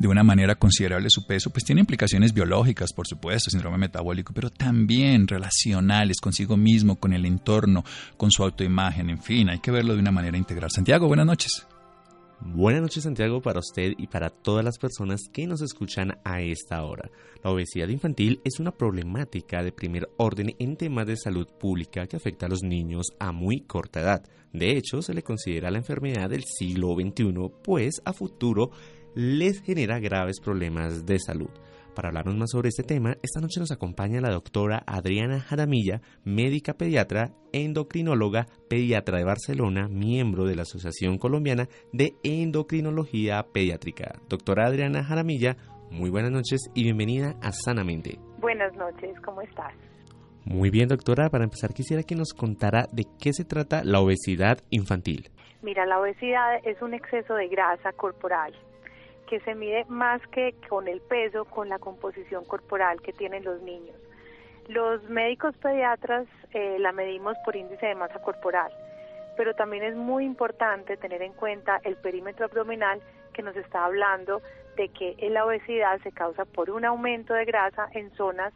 [0.03, 4.51] de una manera considerable su peso, pues tiene implicaciones biológicas, por supuesto, síndrome metabólico, pero
[4.51, 7.85] también relacionales consigo mismo, con el entorno,
[8.17, 10.73] con su autoimagen, en fin, hay que verlo de una manera integral.
[10.73, 11.69] Santiago, buenas noches.
[12.41, 16.83] Buenas noches Santiago para usted y para todas las personas que nos escuchan a esta
[16.83, 17.09] hora.
[17.45, 22.17] La obesidad infantil es una problemática de primer orden en temas de salud pública que
[22.17, 24.25] afecta a los niños a muy corta edad.
[24.53, 28.73] De hecho, se le considera la enfermedad del siglo XXI, pues a futuro
[29.14, 31.51] les genera graves problemas de salud.
[31.94, 36.72] Para hablarnos más sobre este tema, esta noche nos acompaña la doctora Adriana Jaramilla, médica
[36.72, 44.14] pediatra, endocrinóloga, pediatra de Barcelona, miembro de la Asociación Colombiana de Endocrinología Pediátrica.
[44.29, 45.57] Doctora Adriana Jaramilla,
[45.90, 48.18] muy buenas noches y bienvenida a Sanamente.
[48.38, 49.75] Buenas noches, ¿cómo estás?
[50.46, 51.29] Muy bien, doctora.
[51.29, 55.29] Para empezar, quisiera que nos contara de qué se trata la obesidad infantil.
[55.61, 58.53] Mira, la obesidad es un exceso de grasa corporal
[59.29, 63.61] que se mide más que con el peso, con la composición corporal que tienen los
[63.63, 63.97] niños.
[64.69, 68.73] Los médicos pediatras eh, la medimos por índice de masa corporal,
[69.37, 73.01] pero también es muy importante tener en cuenta el perímetro abdominal
[73.33, 74.43] que nos está hablando
[74.77, 78.53] de que la obesidad se causa por un aumento de grasa en zonas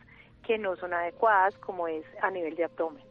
[0.46, 3.02] que no son adecuadas, como es a nivel de abdomen.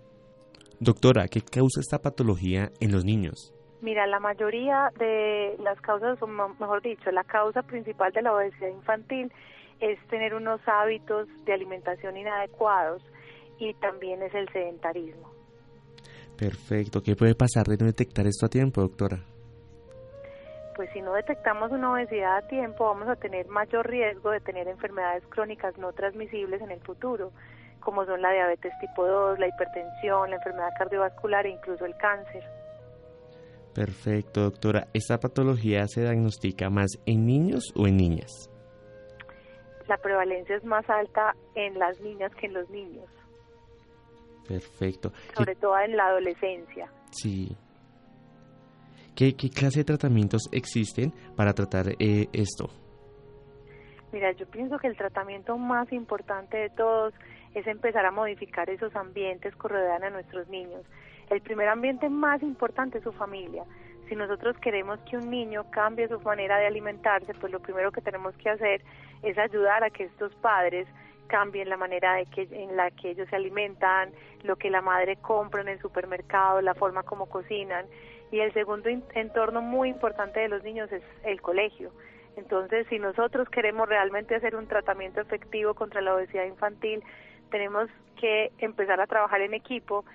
[0.79, 3.53] Doctora, ¿qué causa esta patología en los niños?
[3.85, 8.69] Mira, la mayoría de las causas, o mejor dicho, la causa principal de la obesidad
[8.69, 9.31] infantil
[9.79, 13.03] es tener unos hábitos de alimentación inadecuados
[13.59, 15.29] y también es el sedentarismo.
[16.35, 17.03] Perfecto.
[17.03, 19.19] ¿Qué puede pasar de no detectar esto a tiempo, doctora?
[20.75, 24.67] Pues si no detectamos una obesidad a tiempo, vamos a tener mayor riesgo de tener
[24.67, 27.31] enfermedades crónicas no transmisibles en el futuro,
[27.81, 32.43] como son la diabetes tipo 2, la hipertensión, la enfermedad cardiovascular e incluso el cáncer.
[33.75, 34.87] Perfecto, doctora.
[34.93, 38.49] ¿Esta patología se diagnostica más en niños o en niñas?
[39.89, 43.05] La prevalencia es más alta en las niñas que en los niños.
[44.47, 45.11] Perfecto.
[45.35, 46.89] Sobre todo en la adolescencia.
[47.11, 47.53] Sí.
[49.13, 52.69] ¿Qué, clase de tratamientos existen para tratar eh, esto?
[54.13, 57.13] Mira, yo pienso que el tratamiento más importante de todos
[57.53, 60.85] es empezar a modificar esos ambientes que rodean a nuestros niños
[61.29, 63.63] El primer ambiente más importante es su familia.
[64.07, 68.01] Si nosotros queremos que un niño cambie su manera de alimentarse, pues lo primero que
[68.01, 68.81] tenemos que hacer
[69.23, 70.87] es ayudar a que estos padres
[71.27, 74.11] cambien la manera de que, en la que ellos se alimentan,
[74.43, 77.87] lo que la madre compra en el supermercado, la forma como cocinan.
[78.31, 81.91] Y el segundo entorno muy importante de los niños es el colegio.
[82.37, 87.01] Entonces, si nosotros queremos realmente hacer un tratamiento efectivo contra la obesidad infantil,
[87.49, 90.05] tenemos que empezar a trabajar en equipo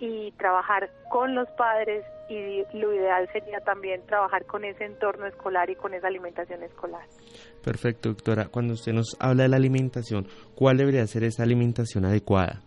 [0.00, 5.70] y trabajar con los padres y lo ideal sería también trabajar con ese entorno escolar
[5.70, 7.02] y con esa alimentación escolar.
[7.64, 8.48] Perfecto, doctora.
[8.48, 12.60] Cuando usted nos habla de la alimentación, ¿cuál debería ser esa alimentación adecuada?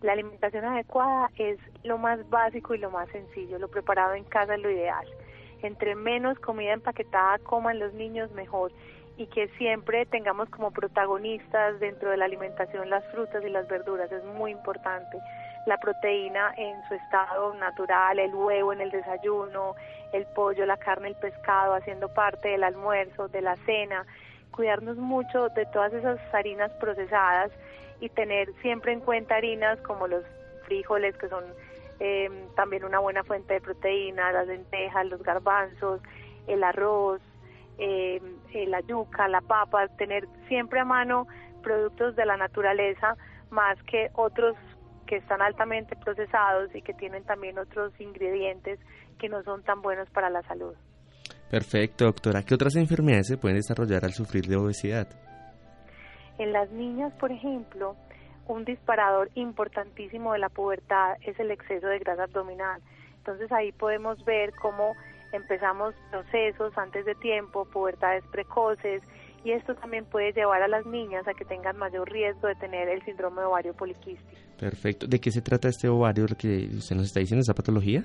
[0.00, 3.58] La alimentación adecuada es lo más básico y lo más sencillo.
[3.58, 5.06] Lo preparado en casa es lo ideal.
[5.62, 8.72] Entre menos comida empaquetada coman los niños, mejor
[9.20, 14.10] y que siempre tengamos como protagonistas dentro de la alimentación las frutas y las verduras,
[14.10, 15.18] es muy importante.
[15.66, 19.74] La proteína en su estado natural, el huevo en el desayuno,
[20.12, 24.06] el pollo, la carne, el pescado haciendo parte del almuerzo, de la cena,
[24.50, 27.50] cuidarnos mucho de todas esas harinas procesadas
[28.00, 30.24] y tener siempre en cuenta harinas como los
[30.66, 31.44] frijoles que son
[32.00, 36.00] eh, también una buena fuente de proteína, las lentejas, los garbanzos,
[36.46, 37.20] el arroz,
[37.78, 38.20] eh,
[38.52, 41.26] eh, la yuca, la papa, tener siempre a mano
[41.62, 43.16] productos de la naturaleza
[43.50, 44.56] más que otros
[45.10, 48.78] que están altamente procesados y que tienen también otros ingredientes
[49.18, 50.72] que no son tan buenos para la salud.
[51.50, 52.44] Perfecto, doctora.
[52.44, 55.08] ¿Qué otras enfermedades se pueden desarrollar al sufrir de obesidad?
[56.38, 57.96] En las niñas, por ejemplo,
[58.46, 62.80] un disparador importantísimo de la pubertad es el exceso de grasa abdominal.
[63.16, 64.94] Entonces ahí podemos ver cómo
[65.32, 69.02] empezamos procesos antes de tiempo, pubertades precoces,
[69.44, 72.88] y esto también puede llevar a las niñas a que tengan mayor riesgo de tener
[72.88, 74.40] el síndrome de ovario poliquístico.
[74.58, 75.06] Perfecto.
[75.06, 78.04] ¿De qué se trata este ovario, que usted nos está diciendo, esa patología?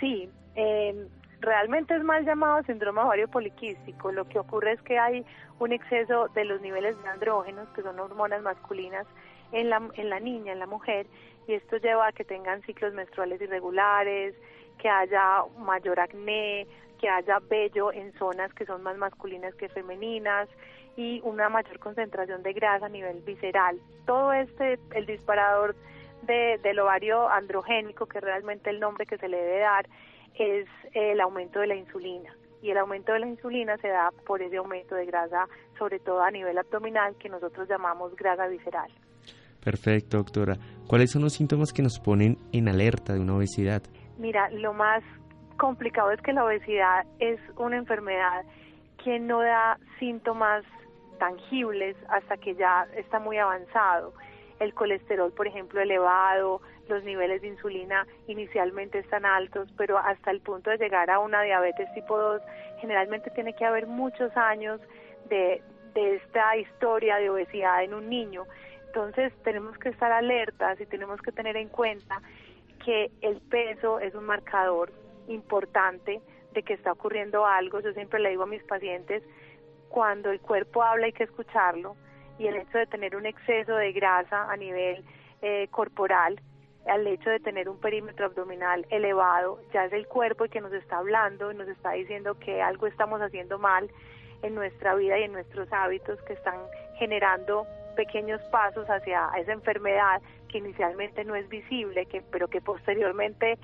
[0.00, 1.06] Sí, eh,
[1.40, 4.10] realmente es mal llamado síndrome de ovario poliquístico.
[4.10, 5.24] Lo que ocurre es que hay
[5.60, 9.06] un exceso de los niveles de andrógenos, que son hormonas masculinas,
[9.52, 11.06] en la, en la niña, en la mujer,
[11.46, 14.34] y esto lleva a que tengan ciclos menstruales irregulares,
[14.78, 16.66] que haya mayor acné,
[17.04, 20.48] que haya vello en zonas que son más masculinas que femeninas
[20.96, 23.78] y una mayor concentración de grasa a nivel visceral.
[24.06, 25.76] Todo este, el disparador
[26.22, 29.86] de, del ovario androgénico, que realmente el nombre que se le debe dar,
[30.34, 32.34] es el aumento de la insulina.
[32.62, 35.46] Y el aumento de la insulina se da por ese aumento de grasa,
[35.78, 38.90] sobre todo a nivel abdominal, que nosotros llamamos grasa visceral.
[39.62, 40.56] Perfecto, doctora.
[40.86, 43.82] ¿Cuáles son los síntomas que nos ponen en alerta de una obesidad?
[44.16, 45.02] Mira, lo más
[45.56, 48.44] complicado es que la obesidad es una enfermedad
[49.02, 50.64] que no da síntomas
[51.18, 54.12] tangibles hasta que ya está muy avanzado.
[54.60, 60.40] El colesterol, por ejemplo, elevado, los niveles de insulina inicialmente están altos, pero hasta el
[60.40, 62.42] punto de llegar a una diabetes tipo 2,
[62.80, 64.80] generalmente tiene que haber muchos años
[65.28, 65.62] de,
[65.94, 68.44] de esta historia de obesidad en un niño.
[68.86, 72.22] Entonces tenemos que estar alertas y tenemos que tener en cuenta
[72.84, 74.92] que el peso es un marcador
[75.28, 76.20] importante
[76.52, 77.80] de que está ocurriendo algo.
[77.80, 79.22] Yo siempre le digo a mis pacientes,
[79.88, 81.96] cuando el cuerpo habla hay que escucharlo
[82.38, 85.04] y el hecho de tener un exceso de grasa a nivel
[85.42, 86.40] eh, corporal,
[86.86, 90.72] al hecho de tener un perímetro abdominal elevado, ya es el cuerpo el que nos
[90.72, 93.90] está hablando y nos está diciendo que algo estamos haciendo mal
[94.42, 96.56] en nuestra vida y en nuestros hábitos que están
[96.98, 97.66] generando
[97.96, 103.58] pequeños pasos hacia esa enfermedad que inicialmente no es visible, que, pero que posteriormente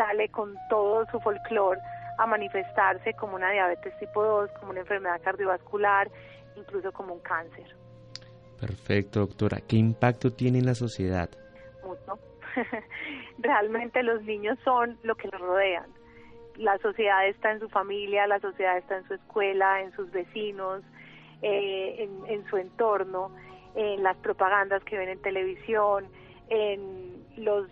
[0.00, 1.78] sale con todo su folclore
[2.16, 6.10] a manifestarse como una diabetes tipo 2, como una enfermedad cardiovascular,
[6.56, 7.66] incluso como un cáncer.
[8.58, 9.58] Perfecto, doctora.
[9.66, 11.28] ¿Qué impacto tiene en la sociedad?
[11.84, 12.18] Mucho.
[13.38, 15.86] Realmente los niños son lo que los rodean.
[16.56, 20.82] La sociedad está en su familia, la sociedad está en su escuela, en sus vecinos,
[21.42, 23.30] eh, en, en su entorno
[23.74, 26.06] en las propagandas que ven en televisión,
[26.48, 27.68] en los,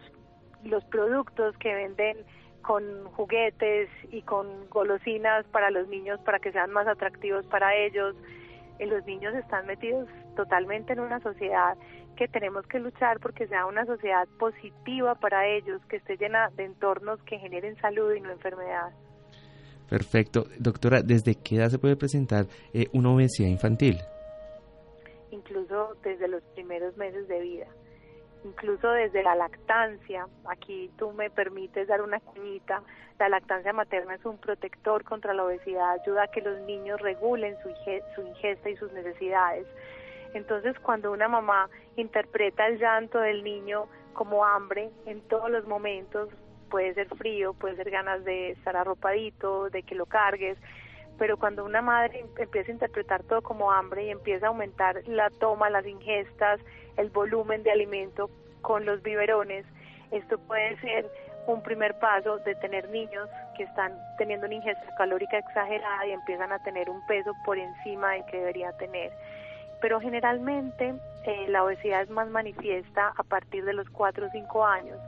[0.64, 2.18] los productos que venden
[2.62, 8.14] con juguetes y con golosinas para los niños para que sean más atractivos para ellos.
[8.78, 11.76] Eh, los niños están metidos totalmente en una sociedad
[12.16, 16.64] que tenemos que luchar porque sea una sociedad positiva para ellos, que esté llena de
[16.64, 18.90] entornos que generen salud y no enfermedad.
[19.88, 20.44] Perfecto.
[20.58, 23.98] Doctora, ¿desde qué edad se puede presentar eh, una obesidad infantil?
[25.30, 27.66] incluso desde los primeros meses de vida,
[28.44, 30.26] incluso desde la lactancia.
[30.48, 32.82] Aquí tú me permites dar una cuñita.
[33.18, 37.56] La lactancia materna es un protector contra la obesidad, ayuda a que los niños regulen
[37.62, 37.70] su,
[38.14, 39.66] su ingesta y sus necesidades.
[40.34, 46.28] Entonces, cuando una mamá interpreta el llanto del niño como hambre en todos los momentos,
[46.70, 50.58] puede ser frío, puede ser ganas de estar arropadito, de que lo cargues,
[51.18, 55.30] pero cuando una madre empieza a interpretar todo como hambre y empieza a aumentar la
[55.30, 56.60] toma, las ingestas,
[56.96, 58.30] el volumen de alimento
[58.62, 59.66] con los biberones,
[60.10, 61.10] esto puede ser
[61.46, 66.52] un primer paso de tener niños que están teniendo una ingesta calórica exagerada y empiezan
[66.52, 69.10] a tener un peso por encima del que debería tener.
[69.80, 70.94] Pero generalmente
[71.24, 74.98] eh, la obesidad es más manifiesta a partir de los 4 o 5 años,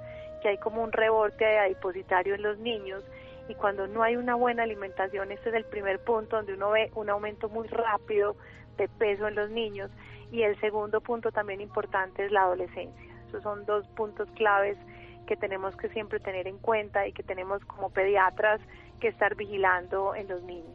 [0.42, 3.04] que hay como un rebote adipositario en los niños
[3.50, 6.92] y cuando no hay una buena alimentación, este es el primer punto donde uno ve
[6.94, 8.36] un aumento muy rápido
[8.78, 9.90] de peso en los niños
[10.30, 13.04] y el segundo punto también importante es la adolescencia.
[13.26, 14.78] Esos son dos puntos claves
[15.26, 18.60] que tenemos que siempre tener en cuenta y que tenemos como pediatras
[19.00, 20.70] que estar vigilando en los niños.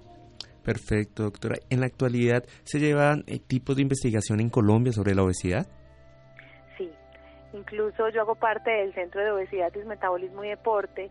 [0.62, 1.56] Perfecto, doctora.
[1.70, 5.66] ¿En la actualidad se llevan eh, tipos de investigación en Colombia sobre la obesidad?
[6.78, 6.90] Sí,
[7.54, 11.10] incluso yo hago parte del Centro de Obesidad, Metabolismo y Deporte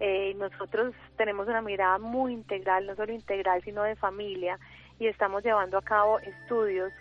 [0.00, 4.58] eh, nosotros tenemos una mirada muy integral, no solo integral, sino de familia,
[4.98, 6.92] y estamos llevando a cabo estudios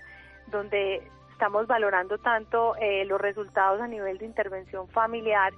[0.47, 5.53] donde estamos valorando tanto eh, los resultados a nivel de intervención familiar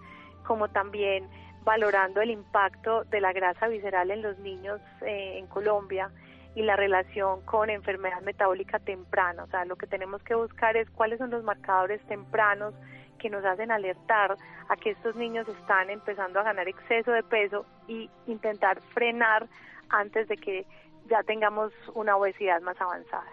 [0.46, 1.30] como también
[1.64, 6.10] valorando el impacto de la grasa visceral en los niños eh, en Colombia
[6.56, 9.44] y la relación con enfermedad metabólica temprana.
[9.44, 12.74] O sea, lo que tenemos que buscar es cuáles son los marcadores tempranos
[13.20, 14.36] que nos hacen alertar
[14.68, 19.48] a que estos niños están empezando a ganar exceso de peso y intentar frenar
[19.90, 20.66] antes de que
[21.08, 23.30] ya tengamos una obesidad más avanzada.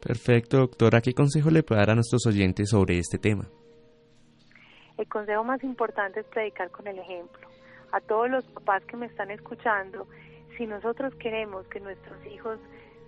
[0.00, 1.00] Perfecto, doctora.
[1.00, 3.44] ¿Qué consejo le puede dar a nuestros oyentes sobre este tema?
[4.96, 7.48] El consejo más importante es predicar con el ejemplo.
[7.92, 10.06] A todos los papás que me están escuchando,
[10.56, 12.58] si nosotros queremos que nuestros hijos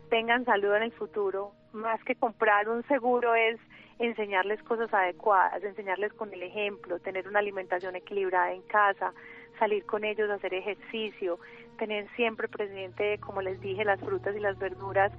[0.08, 3.58] tengan salud en el futuro, más que comprar un seguro es
[3.98, 9.12] enseñarles cosas adecuadas, enseñarles con el ejemplo, tener una alimentación equilibrada en casa,
[9.58, 11.38] salir con ellos a hacer ejercicio,
[11.78, 15.12] tener siempre presente, como les dije, las frutas y las verduras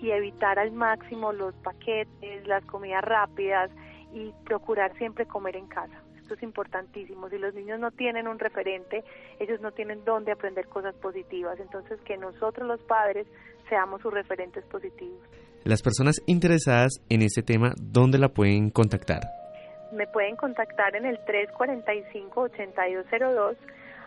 [0.00, 3.70] y evitar al máximo los paquetes, las comidas rápidas
[4.12, 6.00] y procurar siempre comer en casa.
[6.16, 7.28] Esto es importantísimo.
[7.30, 9.02] Si los niños no tienen un referente,
[9.40, 11.58] ellos no tienen dónde aprender cosas positivas.
[11.58, 13.26] Entonces, que nosotros los padres
[13.68, 15.20] seamos sus referentes positivos.
[15.68, 19.20] Las personas interesadas en este tema, ¿dónde la pueden contactar?
[19.92, 23.58] Me pueden contactar en el 345-8202.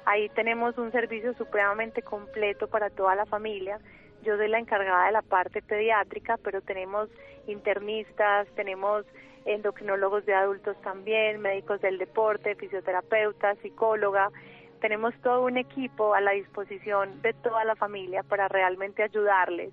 [0.05, 3.77] Ahí tenemos un servicio supremamente completo para toda la familia.
[4.23, 7.09] Yo soy la encargada de la parte pediátrica, pero tenemos
[7.45, 9.05] internistas, tenemos
[9.45, 14.31] endocrinólogos de adultos también, médicos del deporte, fisioterapeutas, psicóloga.
[14.79, 19.71] Tenemos todo un equipo a la disposición de toda la familia para realmente ayudarles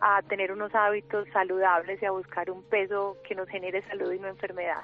[0.00, 4.18] a tener unos hábitos saludables y a buscar un peso que nos genere salud y
[4.18, 4.82] no enfermedad.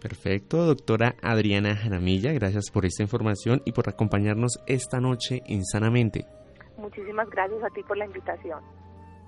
[0.00, 6.26] Perfecto, doctora Adriana Jaramilla, gracias por esta información y por acompañarnos esta noche en Sanamente.
[6.76, 8.60] Muchísimas gracias a ti por la invitación.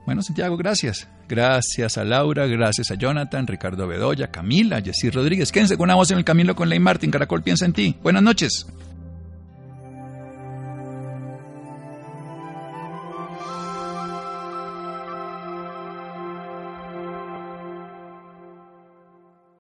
[0.05, 1.09] Bueno, Santiago, gracias.
[1.29, 5.53] Gracias a Laura, gracias a Jonathan, Ricardo Bedoya, Camila, Jessy Rodríguez.
[5.53, 7.11] Quédense con una voz en el camino con Ley Martin.
[7.11, 7.99] Caracol piensa en ti.
[8.03, 8.67] Buenas noches.